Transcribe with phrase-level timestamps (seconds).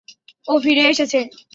[0.47, 1.19] ও ফিরে এসেছে!